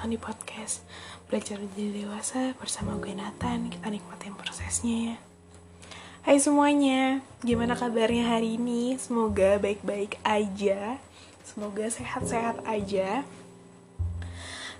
[0.00, 0.80] datang di podcast.
[1.28, 3.68] Belajar Menjadi Dewasa bersama gue Nathan.
[3.68, 5.16] Kita nikmatin prosesnya ya.
[6.24, 8.96] Hai semuanya, gimana kabarnya hari ini?
[8.96, 10.96] Semoga baik-baik aja.
[11.44, 13.28] Semoga sehat-sehat aja.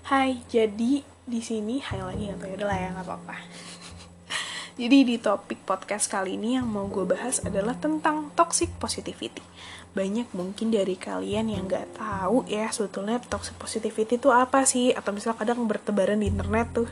[0.09, 3.37] Hai, jadi di sini hai lagi atau ya lah ya nggak apa-apa.
[4.81, 9.45] Jadi di topik podcast kali ini yang mau gue bahas adalah tentang toxic positivity.
[9.91, 14.95] Banyak mungkin dari kalian yang gak tahu ya sebetulnya toxic positivity itu apa sih?
[14.95, 16.87] Atau misalnya kadang bertebaran di internet tuh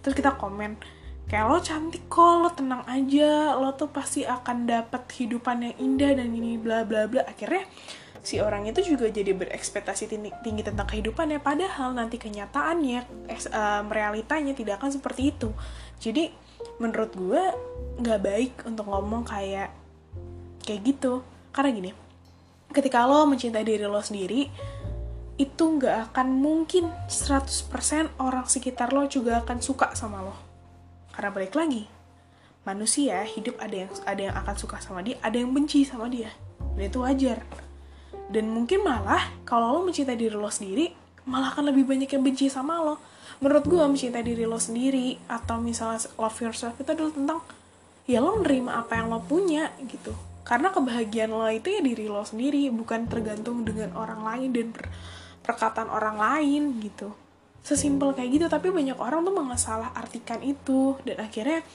[0.00, 0.80] Terus kita komen
[1.26, 6.12] kayak lo cantik kok lo tenang aja lo tuh pasti akan dapat kehidupan yang indah
[6.14, 7.26] dan ini bla bla bla.
[7.26, 7.66] Akhirnya
[8.22, 14.54] si orang itu juga jadi berekspektasi tinggi, tinggi tentang kehidupannya padahal nanti kenyataannya um, realitanya
[14.54, 15.50] tidak akan seperti itu.
[15.98, 16.30] Jadi
[16.78, 17.42] menurut gue
[18.02, 19.74] nggak baik untuk ngomong kayak
[20.62, 21.26] kayak gitu.
[21.50, 21.90] Karena gini
[22.70, 24.50] ketika lo mencintai diri lo sendiri
[25.36, 30.45] itu nggak akan mungkin 100% orang sekitar lo juga akan suka sama lo
[31.16, 31.88] karena balik lagi,
[32.68, 36.28] manusia hidup ada yang ada yang akan suka sama dia, ada yang benci sama dia.
[36.76, 37.40] Dan itu wajar.
[38.28, 40.92] Dan mungkin malah kalau lo mencintai diri lo sendiri,
[41.24, 43.00] malah akan lebih banyak yang benci sama lo.
[43.40, 47.40] Menurut gue mencintai diri lo sendiri atau misalnya love yourself itu adalah tentang
[48.04, 50.12] ya lo menerima apa yang lo punya gitu.
[50.44, 54.68] Karena kebahagiaan lo itu ya diri lo sendiri, bukan tergantung dengan orang lain dan
[55.40, 57.16] perkataan orang lain gitu
[57.66, 58.46] sesimpel kayak gitu.
[58.46, 60.94] Tapi banyak orang tuh mengesalah artikan itu.
[61.02, 61.66] Dan akhirnya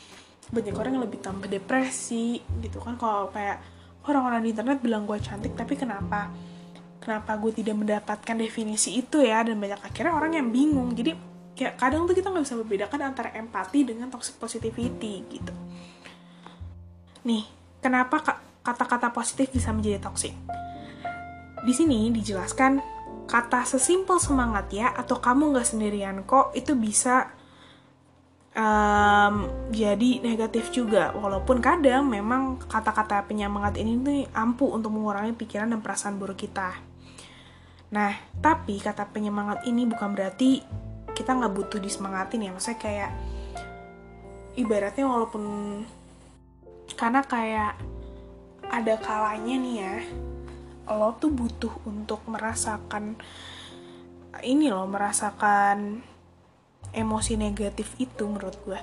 [0.48, 2.96] banyak orang yang lebih tambah depresi gitu kan.
[2.96, 3.60] Kalau kayak
[4.08, 6.32] orang-orang di internet bilang gue cantik tapi kenapa?
[7.04, 9.44] Kenapa gue tidak mendapatkan definisi itu ya?
[9.44, 10.96] Dan banyak akhirnya orang yang bingung.
[10.96, 11.12] Jadi
[11.52, 15.54] kayak kadang tuh kita nggak bisa membedakan antara empati dengan toxic positivity gitu.
[17.28, 17.46] Nih
[17.84, 20.34] kenapa kata-kata positif bisa menjadi toxic?
[21.62, 22.91] Di sini dijelaskan
[23.32, 27.32] kata sesimpel semangat ya atau kamu nggak sendirian kok itu bisa
[28.52, 31.16] um, jadi negatif juga.
[31.16, 36.76] Walaupun kadang memang kata-kata penyemangat ini tuh ampuh untuk mengurangi pikiran dan perasaan buruk kita.
[37.96, 38.12] Nah
[38.44, 40.60] tapi kata penyemangat ini bukan berarti
[41.16, 42.52] kita nggak butuh disemangatin ya.
[42.52, 43.12] Maksudnya kayak
[44.60, 45.44] ibaratnya walaupun
[47.00, 47.80] karena kayak
[48.68, 49.96] ada kalanya nih ya
[50.96, 53.16] lo tuh butuh untuk merasakan
[54.42, 56.02] ini loh merasakan
[56.92, 58.80] emosi negatif itu menurut gue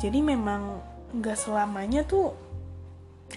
[0.00, 0.80] jadi memang
[1.12, 2.32] nggak selamanya tuh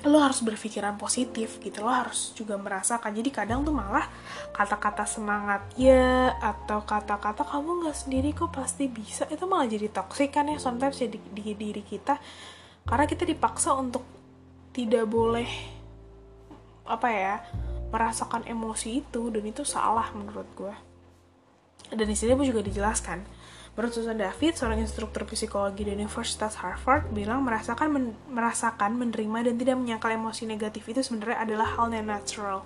[0.04, 3.16] lo harus berpikiran positif gitu lo harus juga merasakan.
[3.16, 4.04] Jadi kadang tuh malah
[4.52, 9.24] kata-kata semangat ya atau kata-kata kamu nggak sendiri kok pasti bisa.
[9.32, 12.20] Itu malah jadi toksik kan ya sometimes jadi di diri kita.
[12.84, 14.04] Karena kita dipaksa untuk
[14.76, 15.48] tidak boleh
[16.86, 17.36] apa ya
[17.96, 20.76] merasakan emosi itu dan itu salah menurut gue
[21.94, 23.22] dan di sini pun juga dijelaskan.
[23.76, 29.56] Menurut Susan David seorang instruktur psikologi di Universitas Harvard bilang merasakan men merasakan menerima dan
[29.60, 32.64] tidak menyangkal emosi negatif itu sebenarnya adalah hal yang natural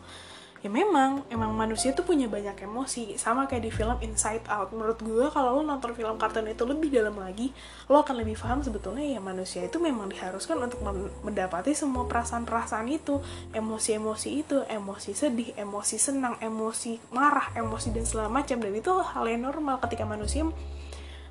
[0.59, 3.15] ya memang emang manusia tuh punya banyak emosi.
[3.15, 4.75] Sama kayak di film Inside Out.
[4.75, 7.55] Menurut gue kalau lo nonton film kartun itu lebih dalam lagi
[7.87, 10.83] lo akan lebih paham sebetulnya ya manusia itu memang diharuskan untuk
[11.23, 13.23] mendapati semua perasaan-perasaan itu.
[13.55, 18.59] Emosi-emosi itu emosi sedih emosi senang emosi marah emosi dan segala macam.
[18.59, 20.43] Dan itu hal yang normal ketika manusia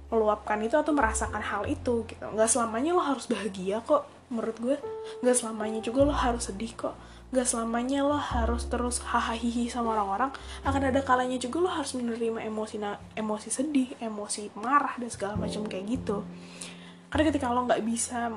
[0.08, 2.24] meluapkan itu atau merasakan hal itu gitu.
[2.32, 4.76] Nggak selamanya lo harus bahagia kok menurut gue.
[5.20, 6.96] Nggak selamanya juga lo harus sedih kok
[7.28, 9.36] gak selamanya lo harus terus hahaha
[9.68, 10.32] sama orang-orang
[10.64, 12.80] akan ada kalanya juga lo harus menerima emosi
[13.20, 16.24] emosi sedih emosi marah dan segala macam kayak gitu.
[17.12, 18.32] Karena ketika lo nggak bisa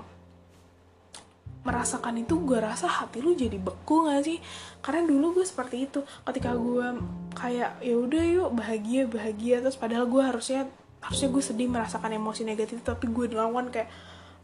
[1.61, 4.43] merasakan itu gue rasa hati lu jadi beku gak sih?
[4.83, 6.03] Karena dulu gue seperti itu.
[6.27, 6.87] Ketika gue
[7.37, 9.63] kayak ya udah yuk bahagia bahagia.
[9.63, 10.67] Terus padahal gue harusnya
[10.99, 13.89] harusnya gue sedih merasakan emosi negatif tapi gue lawan kayak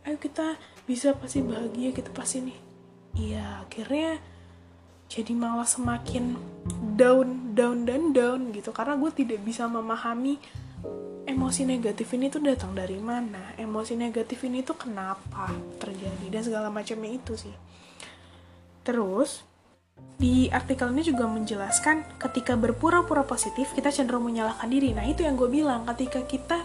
[0.08, 0.56] ayo kita
[0.88, 2.58] bisa pasti bahagia kita pasti nih.
[3.18, 4.37] Iya akhirnya
[5.08, 6.36] jadi malah semakin
[7.00, 8.76] down down dan down gitu.
[8.76, 10.38] Karena gue tidak bisa memahami
[11.28, 16.68] emosi negatif ini tuh datang dari mana emosi negatif ini tuh kenapa terjadi dan segala
[16.72, 17.56] macamnya itu sih.
[18.88, 19.44] Terus
[20.18, 24.94] di artikel ini juga menjelaskan ketika berpura-pura positif kita cenderung menyalahkan diri.
[24.96, 26.64] Nah itu yang gue bilang ketika kita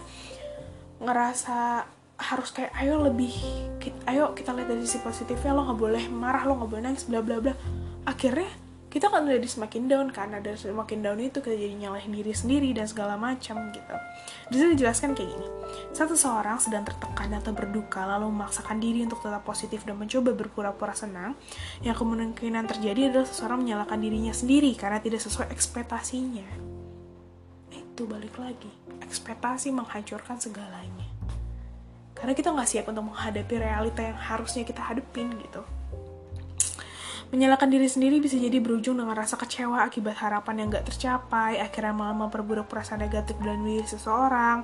[1.03, 3.33] ngerasa harus kayak ayo lebih
[4.07, 7.19] ayo kita lihat dari sisi positifnya lo nggak boleh marah lo nggak boleh nangis bla
[7.19, 7.51] bla bla
[8.03, 8.49] akhirnya
[8.93, 12.69] kita kan jadi semakin down kan ada semakin down itu kita jadi nyalahin diri sendiri
[12.77, 13.95] dan segala macam gitu.
[14.53, 15.47] Di sini dijelaskan kayak gini
[15.97, 20.93] saat seseorang sedang tertekan atau berduka lalu memaksakan diri untuk tetap positif dan mencoba berpura-pura
[20.93, 21.33] senang
[21.81, 26.45] yang kemungkinan terjadi adalah seseorang menyalahkan dirinya sendiri karena tidak sesuai ekspektasinya.
[27.73, 28.69] Itu balik lagi
[29.01, 31.09] ekspektasi menghancurkan segalanya.
[32.13, 35.65] Karena kita nggak siap untuk menghadapi realita yang harusnya kita hadepin gitu
[37.33, 41.89] Menyalahkan diri sendiri bisa jadi berujung dengan rasa kecewa akibat harapan yang gak tercapai, akhirnya
[41.89, 44.61] malah memperburuk perasaan negatif dan diri seseorang.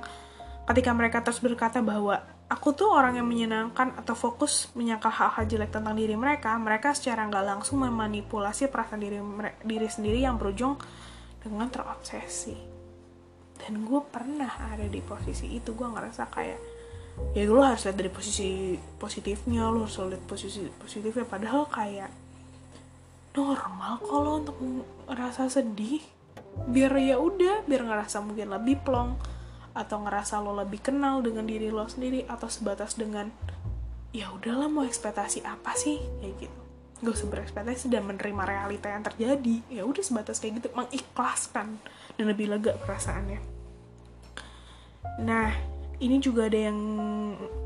[0.70, 5.74] Ketika mereka terus berkata bahwa aku tuh orang yang menyenangkan atau fokus menyangkal hal-hal jelek
[5.74, 9.18] tentang diri mereka, mereka secara nggak langsung memanipulasi perasaan diri,
[9.66, 10.78] diri sendiri yang berujung
[11.42, 12.54] dengan terobsesi.
[13.66, 16.60] Dan gue pernah ada di posisi itu, gue ngerasa kayak
[17.34, 22.29] ya lo harus lihat dari posisi positifnya, lo harus lihat posisi positifnya, padahal kayak
[23.30, 24.58] normal kalau untuk
[25.06, 26.02] ngerasa sedih
[26.66, 29.14] biar ya udah biar ngerasa mungkin lebih plong
[29.70, 33.30] atau ngerasa lo lebih kenal dengan diri lo sendiri atau sebatas dengan
[34.10, 36.02] ya udahlah mau ekspektasi apa sih?
[36.18, 36.60] Kayak gitu.
[37.00, 39.56] Gak usah berekspektasi dan menerima realita yang terjadi.
[39.70, 41.78] Ya udah sebatas kayak gitu mengikhlaskan
[42.18, 43.40] dan lebih lega perasaannya.
[45.22, 45.54] Nah
[46.00, 46.78] ini juga ada yang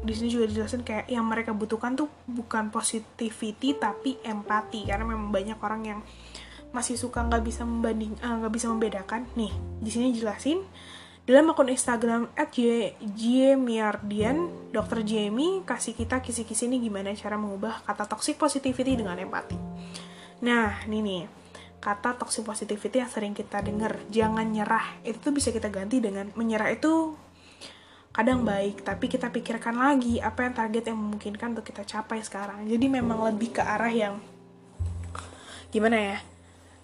[0.03, 5.31] di sini juga dijelasin kayak yang mereka butuhkan tuh bukan positivity tapi empati karena memang
[5.31, 6.01] banyak orang yang
[6.75, 10.67] masih suka nggak bisa membanding eh, nggak uh, bisa membedakan nih di sini jelasin
[11.25, 12.29] dalam akun Instagram
[13.17, 14.37] @jmiardian
[14.75, 15.01] Dr.
[15.09, 19.57] Jamie kasih kita kisi-kisi ini gimana cara mengubah kata toxic positivity dengan empati.
[20.45, 21.25] Nah, ini nih
[21.81, 25.01] kata toxic positivity yang sering kita dengar, jangan nyerah.
[25.01, 27.17] Itu tuh bisa kita ganti dengan menyerah itu
[28.15, 32.63] kadang baik tapi kita pikirkan lagi apa yang target yang memungkinkan untuk kita capai sekarang.
[32.63, 34.23] Jadi memang lebih ke arah yang
[35.75, 36.19] gimana ya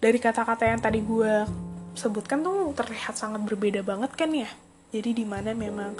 [0.02, 1.46] dari kata-kata yang tadi gue
[1.94, 4.50] sebutkan tuh terlihat sangat berbeda banget kan ya?
[4.90, 5.94] Jadi di mana memang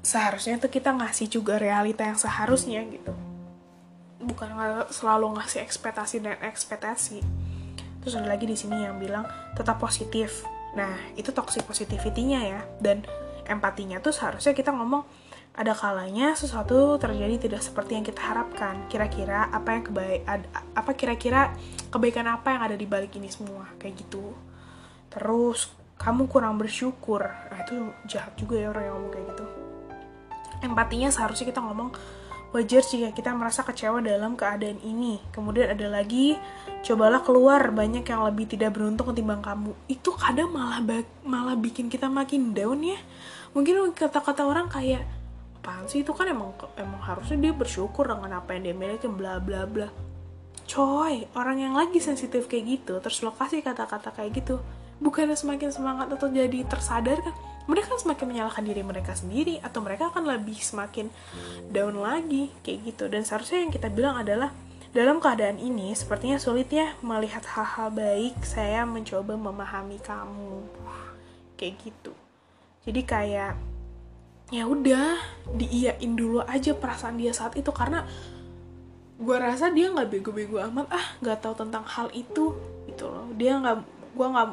[0.00, 3.10] seharusnya tuh kita ngasih juga realita yang seharusnya gitu.
[4.22, 4.46] Bukan
[4.94, 7.18] selalu ngasih ekspektasi dan ekspektasi.
[8.00, 9.26] Terus ada lagi di sini yang bilang
[9.58, 10.46] tetap positif.
[10.78, 12.60] Nah itu toxic positivity-nya ya.
[12.78, 13.02] Dan
[13.46, 15.04] empatinya tuh seharusnya kita ngomong
[15.50, 18.86] ada kalanya sesuatu terjadi tidak seperti yang kita harapkan.
[18.86, 20.22] Kira-kira apa yang kebaik
[20.76, 21.52] apa kira-kira
[21.90, 24.32] kebaikan apa yang ada di balik ini semua kayak gitu.
[25.10, 25.68] Terus
[26.00, 27.28] kamu kurang bersyukur.
[27.28, 27.76] Nah, itu
[28.08, 29.46] jahat juga ya orang yang ngomong kayak gitu.
[30.64, 31.92] Empatinya seharusnya kita ngomong
[32.50, 35.22] Wajar jika kita merasa kecewa dalam keadaan ini.
[35.30, 36.34] Kemudian ada lagi,
[36.82, 39.70] cobalah keluar banyak yang lebih tidak beruntung ketimbang kamu.
[39.86, 40.82] Itu kadang malah
[41.22, 42.98] malah bikin kita makin down ya.
[43.54, 45.06] Mungkin kata-kata orang kayak
[45.60, 49.38] apaan sih itu kan emang emang harusnya dia bersyukur dengan apa yang dia miliki bla
[49.38, 49.86] bla bla.
[50.66, 54.62] Coy, orang yang lagi sensitif kayak gitu, terus lokasi kata-kata kayak gitu,
[55.02, 57.34] bukannya semakin semangat atau jadi tersadar kan
[57.68, 61.12] mereka semakin menyalahkan diri mereka sendiri atau mereka akan lebih semakin
[61.68, 63.04] down lagi kayak gitu.
[63.12, 64.54] Dan seharusnya yang kita bilang adalah
[64.90, 70.66] dalam keadaan ini sepertinya sulit ya melihat hal-hal baik saya mencoba memahami kamu.
[71.54, 72.12] Kayak gitu.
[72.88, 73.54] Jadi kayak
[74.50, 75.14] ya udah
[75.54, 77.70] diiyain dulu aja perasaan dia saat itu.
[77.70, 78.02] Karena
[79.20, 82.56] gue rasa dia nggak bego-bego amat ah nggak tahu tentang hal itu
[82.88, 83.28] gitu loh.
[83.36, 83.76] Dia nggak
[84.16, 84.48] gue nggak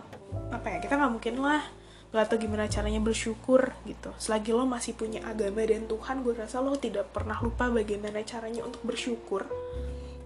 [0.53, 1.63] apa ya kita nggak mungkin lah
[2.07, 4.15] nggak tahu gimana caranya bersyukur gitu.
[4.15, 8.63] Selagi lo masih punya agama dan Tuhan gue rasa lo tidak pernah lupa bagaimana caranya
[8.63, 9.43] untuk bersyukur.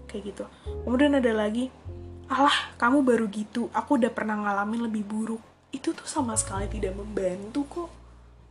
[0.06, 0.44] Kayak gitu.
[0.86, 1.74] Kemudian ada lagi
[2.30, 5.42] Allah kamu baru gitu aku udah pernah ngalamin lebih buruk.
[5.74, 7.90] Itu tuh sama sekali tidak membantu kok.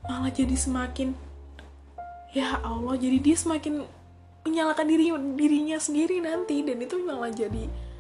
[0.04, 1.16] Malah jadi semakin
[2.36, 3.88] ya Allah jadi dia semakin
[4.44, 5.08] menyalahkan diri
[5.40, 6.68] dirinya sendiri nanti.
[6.68, 7.91] Dan itu malah jadi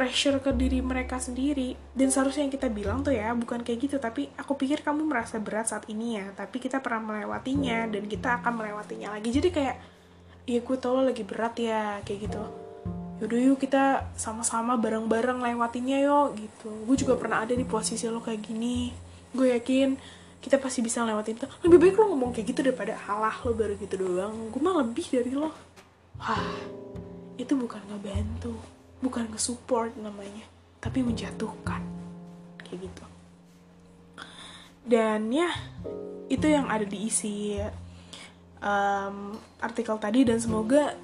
[0.00, 1.76] pressure ke diri mereka sendiri.
[1.92, 3.96] Dan seharusnya yang kita bilang tuh ya bukan kayak gitu.
[4.00, 6.32] Tapi aku pikir kamu merasa berat saat ini ya.
[6.32, 9.28] Tapi kita pernah melewatinya dan kita akan melewatinya lagi.
[9.28, 9.76] Jadi kayak
[10.48, 12.40] iya gue tau lo lagi berat ya kayak gitu.
[13.20, 16.72] Yaudah yuk kita sama-sama bareng-bareng lewatinnya yuk gitu.
[16.88, 18.88] Gue juga pernah ada di posisi lo kayak gini.
[19.36, 20.00] Gue yakin
[20.40, 21.44] kita pasti bisa lewatin itu.
[21.68, 24.48] Lebih baik lo ngomong kayak gitu daripada halah lo baru gitu doang.
[24.48, 25.52] Gue mah lebih dari lo.
[26.16, 26.56] Wah
[27.36, 30.44] itu bukan ngebantu bukan nge-support namanya
[30.80, 31.84] tapi menjatuhkan.
[32.64, 33.04] Kayak gitu.
[34.80, 35.52] Dan ya
[36.32, 37.60] itu yang ada di isi
[38.64, 40.96] um, artikel tadi dan semoga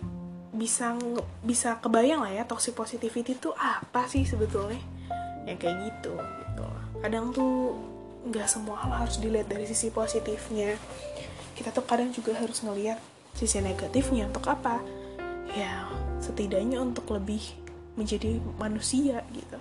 [0.57, 0.97] bisa
[1.45, 4.81] bisa kebayang lah ya toxic positivity itu apa sih sebetulnya?
[5.45, 6.67] Yang kayak gitu gitu.
[7.05, 7.77] Kadang tuh
[8.27, 10.81] nggak semua hal harus dilihat dari sisi positifnya.
[11.53, 12.97] Kita tuh kadang juga harus ngelihat
[13.37, 14.81] sisi negatifnya untuk apa?
[15.53, 15.85] Ya
[16.25, 17.66] setidaknya untuk lebih
[17.97, 19.59] menjadi manusia gitu.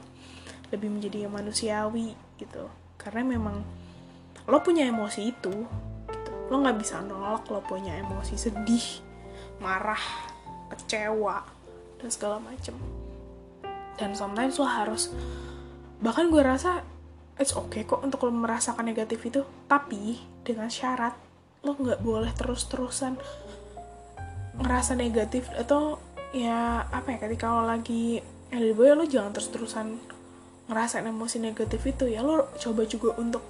[0.70, 2.68] Lebih menjadi manusiawi gitu.
[3.00, 3.64] Karena memang
[4.46, 5.56] lo punya emosi itu
[6.06, 6.32] gitu.
[6.54, 9.02] lo nggak bisa nolak lo punya emosi sedih
[9.58, 10.02] marah
[10.70, 11.42] kecewa
[11.98, 12.78] dan segala macem.
[13.96, 15.10] Dan sometimes lo harus
[16.04, 16.84] bahkan gue rasa
[17.40, 21.16] it's okay kok untuk lo merasakan negatif itu tapi dengan syarat
[21.66, 23.18] lo nggak boleh terus-terusan
[24.60, 26.00] ngerasa negatif atau
[26.36, 28.20] ya apa ya ketika lo lagi
[28.52, 29.96] ada boy lo jangan terus-terusan
[30.68, 32.20] ngerasain emosi negatif itu ya.
[32.20, 33.44] Lo coba juga untuk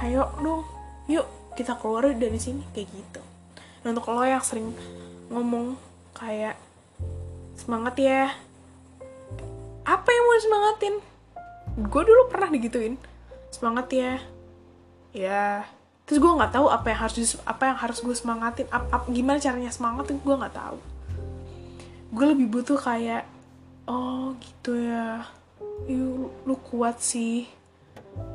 [0.00, 0.64] ayo dong
[1.12, 3.20] yuk kita keluar dari sini kayak gitu.
[3.84, 4.72] Dan untuk lo yang sering
[5.28, 5.76] ngomong
[6.16, 6.56] kayak
[7.60, 8.32] semangat ya.
[9.84, 10.94] Apa yang mau semangatin
[11.72, 12.96] gue dulu pernah digituin
[13.52, 14.12] semangat ya.
[15.12, 15.68] Ya
[16.08, 19.38] terus gue nggak tahu apa yang harus apa yang harus gue semangatin ap, ap, gimana
[19.38, 20.76] caranya semangat gue nggak tahu
[22.12, 23.24] gue lebih butuh kayak
[23.88, 25.24] oh gitu ya.
[25.88, 27.48] Yuk lu kuat sih.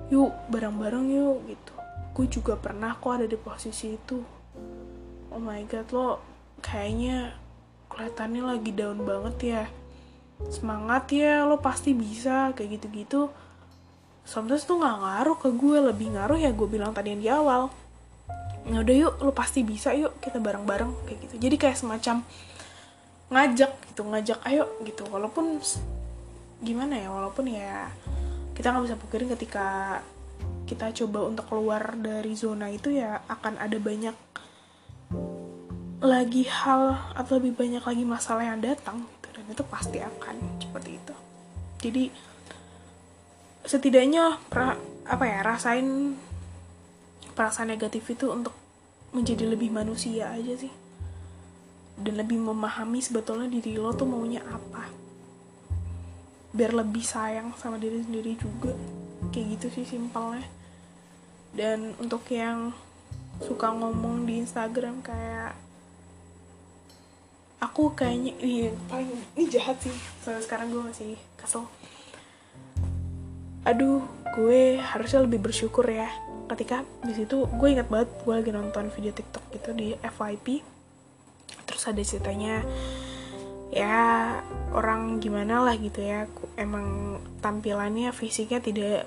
[0.10, 1.74] Yuk bareng-bareng yuk gitu.
[2.18, 4.18] Gue juga pernah kok ada di posisi itu.
[5.30, 6.10] Oh my god lo
[6.66, 7.38] kayaknya
[7.94, 9.64] kelihatannya lagi down banget ya.
[10.50, 13.30] Semangat ya lo pasti bisa kayak gitu-gitu.
[14.26, 17.70] Sometimes tuh nggak ngaruh ke gue lebih ngaruh ya gue bilang tadi yang di awal.
[18.66, 21.36] Ya udah yuk lo pasti bisa yuk kita bareng-bareng kayak gitu.
[21.38, 22.26] Jadi kayak semacam
[23.28, 25.04] ngajak gitu ngajak ayo gitu.
[25.08, 25.60] Walaupun
[26.64, 27.92] gimana ya walaupun ya
[28.58, 29.68] kita nggak bisa pikirin ketika
[30.66, 34.16] kita coba untuk keluar dari zona itu ya akan ada banyak
[36.02, 39.28] lagi hal atau lebih banyak lagi masalah yang datang gitu.
[39.34, 41.16] Dan itu pasti akan seperti itu.
[41.78, 42.04] Jadi
[43.68, 46.16] setidaknya pra, apa ya rasain
[47.36, 48.56] perasaan negatif itu untuk
[49.14, 50.72] menjadi lebih manusia aja sih
[51.98, 54.86] dan lebih memahami sebetulnya diri lo tuh maunya apa.
[56.54, 58.74] Biar lebih sayang sama diri sendiri juga.
[59.34, 60.46] Kayak gitu sih simpelnya.
[61.58, 62.70] Dan untuk yang
[63.42, 65.54] suka ngomong di Instagram kayak
[67.62, 69.94] aku kayaknya ini paling ini jahat sih.
[70.22, 71.66] Soalnya sekarang gue masih kesel.
[73.66, 74.06] Aduh
[74.38, 76.14] gue harusnya lebih bersyukur ya.
[76.46, 80.77] Ketika di situ gue ingat banget gue lagi nonton video TikTok gitu di FYP
[81.78, 82.66] terus ada ceritanya
[83.70, 84.34] ya
[84.74, 86.26] orang gimana lah gitu ya
[86.58, 89.06] emang tampilannya fisiknya tidak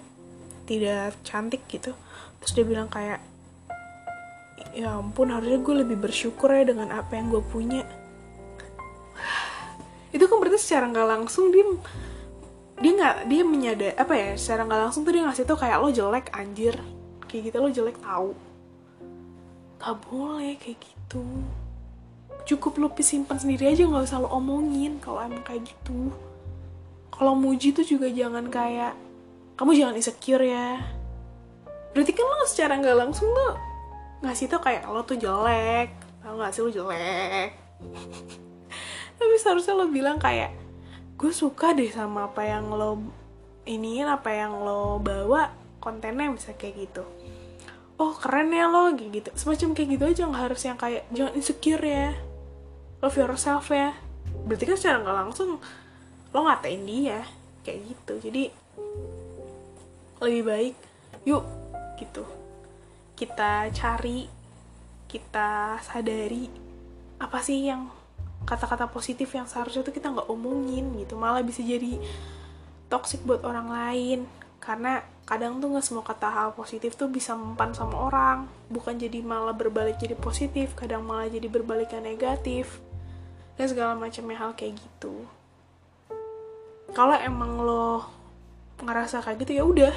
[0.71, 1.99] tidak cantik gitu.
[2.39, 3.19] Terus dia bilang kayak
[4.71, 7.83] ya ampun harusnya gue lebih bersyukur ya dengan apa yang gue punya.
[10.15, 11.67] Itu kan berarti secara nggak langsung dia
[12.79, 15.91] dia nggak dia menyadar apa ya secara nggak langsung tuh dia ngasih tuh kayak lo
[15.91, 16.79] jelek anjir.
[17.27, 18.31] Kayak gitu lo jelek tahu
[19.81, 21.25] gak boleh kayak gitu
[22.45, 26.13] cukup lu simpan sendiri aja nggak usah lo omongin kalau emang kayak gitu.
[27.13, 28.97] Kalau muji tuh juga jangan kayak
[29.59, 30.81] kamu jangan insecure ya.
[31.93, 33.53] Berarti kan lo secara nggak langsung tuh
[34.25, 35.93] ngasih tuh kayak lo tuh jelek.
[36.21, 37.51] Tau gak sih lo jelek?
[39.21, 40.53] Tapi seharusnya lo bilang kayak
[41.21, 43.01] gue suka deh sama apa yang lo
[43.69, 47.05] iniin apa yang lo bawa kontennya bisa kayak gitu.
[48.01, 49.29] Oh keren ya lo gitu.
[49.37, 52.30] Semacam kayak gitu aja nggak harus yang kayak jangan insecure ya
[53.01, 53.97] love yourself ya.
[54.45, 55.51] Berarti kan secara nggak langsung
[56.31, 57.25] lo ngatain dia
[57.65, 58.13] kayak gitu.
[58.29, 58.45] Jadi
[60.21, 60.75] lebih baik
[61.25, 61.45] yuk
[61.97, 62.25] gitu.
[63.17, 64.29] Kita cari
[65.11, 66.47] kita sadari
[67.21, 67.91] apa sih yang
[68.47, 71.17] kata-kata positif yang seharusnya tuh kita nggak omongin gitu.
[71.17, 71.97] Malah bisa jadi
[72.93, 74.21] toxic buat orang lain.
[74.61, 78.45] Karena kadang tuh nggak semua kata hal positif tuh bisa mempan sama orang.
[78.69, 82.90] Bukan jadi malah berbalik jadi positif kadang malah jadi berbaliknya negatif
[83.61, 85.29] dan segala macamnya hal kayak gitu.
[86.97, 88.09] Kalau emang lo
[88.81, 89.95] ngerasa kayak gitu ya udah.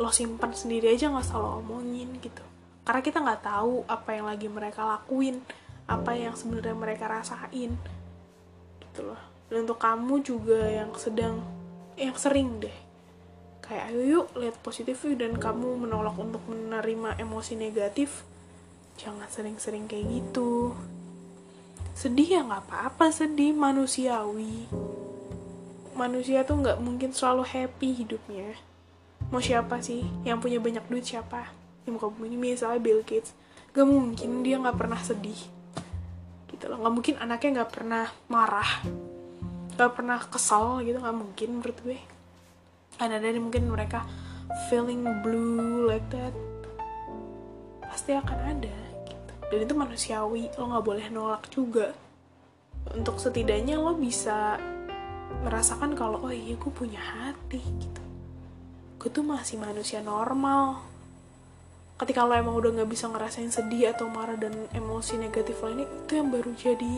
[0.00, 2.40] Lo simpan sendiri aja nggak usah lo omongin gitu.
[2.88, 5.44] Karena kita nggak tahu apa yang lagi mereka lakuin
[5.84, 7.76] apa yang sebenarnya mereka rasain
[8.80, 9.20] gitu loh.
[9.52, 11.44] Dan untuk kamu juga yang sedang
[12.00, 12.76] yang sering deh.
[13.60, 18.24] Kayak ayo yuk lihat positif yuk dan kamu menolak untuk menerima emosi negatif
[18.96, 20.72] jangan sering-sering kayak gitu
[21.98, 24.70] sedih ya nggak apa-apa sedih manusiawi.
[25.98, 28.54] Manusia tuh nggak mungkin selalu happy hidupnya.
[29.34, 30.06] Mau siapa sih?
[30.22, 31.50] Yang punya banyak duit siapa?
[31.82, 33.34] Yang muka bumi ini misalnya Bill Gates.
[33.74, 35.42] Gak mungkin dia nggak pernah sedih.
[36.46, 36.78] Gitu loh.
[36.78, 38.70] Nggak mungkin anaknya nggak pernah marah.
[39.74, 41.98] Nggak pernah kesal gitu nggak mungkin menurut gue.
[43.02, 44.06] Ada dari mungkin mereka
[44.70, 46.30] feeling blue like that
[47.90, 48.87] pasti akan ada.
[49.48, 51.96] Dan itu manusiawi lo nggak boleh nolak juga.
[52.92, 54.56] Untuk setidaknya lo bisa
[55.44, 58.02] merasakan kalau oh iya gue punya hati gitu.
[59.00, 60.84] Gue tuh masih manusia normal.
[61.98, 66.12] Ketika lo emang udah nggak bisa ngerasain sedih atau marah dan emosi negatif lainnya itu
[66.14, 66.94] yang baru jadi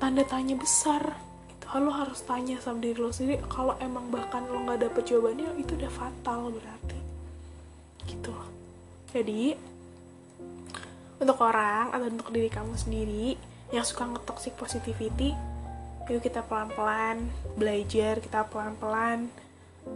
[0.00, 1.16] tanda tanya besar.
[1.48, 5.56] Itu lo harus tanya sama diri lo sendiri kalau emang bahkan lo nggak dapet jawabannya
[5.60, 6.98] itu udah fatal berarti.
[8.08, 8.34] Gitu.
[9.10, 9.69] Jadi
[11.20, 13.36] untuk orang atau untuk diri kamu sendiri
[13.70, 15.36] yang suka ngetoxic positivity
[16.10, 19.30] yuk kita pelan-pelan belajar kita pelan-pelan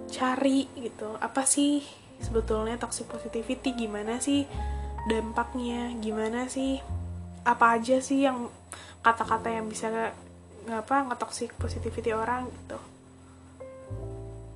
[0.08, 1.18] cari gitu.
[1.18, 1.82] Apa sih
[2.22, 3.74] sebetulnya toxic positivity?
[3.74, 4.46] Gimana sih
[5.10, 5.92] dampaknya?
[5.98, 6.78] Gimana sih
[7.44, 8.48] apa aja sih yang
[9.04, 10.14] kata-kata yang bisa
[10.70, 12.78] apa ngetoxic positivity orang gitu?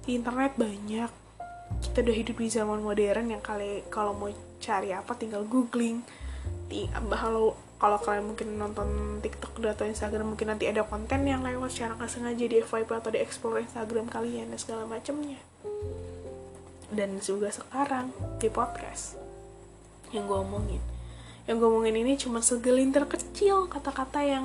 [0.09, 1.11] Di internet banyak.
[1.85, 6.01] Kita udah hidup di zaman modern yang kali kalau mau cari apa tinggal googling
[7.11, 11.95] kalau kalau kalian mungkin nonton TikTok atau Instagram mungkin nanti ada konten yang lewat secara
[11.97, 15.39] nggak sengaja di FYP atau di explore Instagram kalian dan segala macamnya
[16.89, 19.15] dan juga sekarang di podcast
[20.13, 20.81] yang gue omongin.
[21.45, 24.45] Yang gue omongin ini cuma segelintir kecil kata-kata yang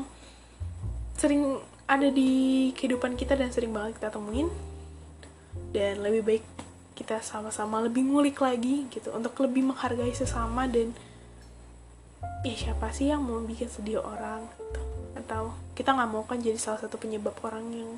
[1.16, 4.52] sering ada di kehidupan kita dan sering banget kita temuin.
[5.72, 6.46] Dan lebih baik
[6.94, 10.94] kita sama-sama lebih ngulik lagi gitu untuk lebih menghargai sesama dan
[12.44, 14.82] ya siapa sih yang mau bikin sedih orang gitu.
[15.24, 17.92] atau kita nggak mau kan jadi salah satu penyebab orang yang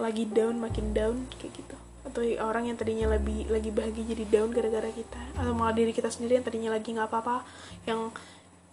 [0.00, 4.52] lagi down makin down kayak gitu atau orang yang tadinya lebih lagi bahagia jadi down
[4.52, 7.44] gara-gara kita atau malah diri kita sendiri yang tadinya lagi nggak apa-apa
[7.88, 8.12] yang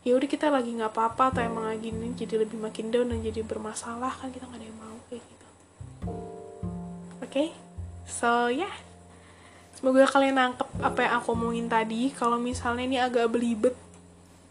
[0.02, 3.22] ya udah kita lagi nggak apa-apa atau emang lagi ini jadi lebih makin down dan
[3.22, 5.48] jadi bermasalah kan kita nggak ada yang mau kayak gitu
[7.22, 7.48] oke okay?
[8.04, 8.76] so ya yeah.
[9.78, 13.78] semoga kalian nangkep apa yang aku omongin tadi kalau misalnya ini agak belibet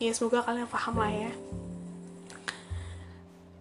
[0.00, 1.32] ya semoga kalian paham lah ya.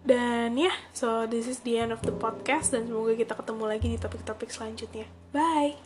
[0.00, 3.64] Dan ya yeah, so this is the end of the podcast dan semoga kita ketemu
[3.68, 5.04] lagi di topik-topik selanjutnya.
[5.36, 5.76] Bye